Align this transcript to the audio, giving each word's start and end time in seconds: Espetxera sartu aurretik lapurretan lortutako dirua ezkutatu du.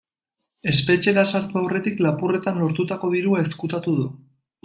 Espetxera 0.69 1.25
sartu 1.31 1.59
aurretik 1.61 2.01
lapurretan 2.05 2.59
lortutako 2.63 3.13
dirua 3.17 3.45
ezkutatu 3.45 3.97
du. 4.01 4.09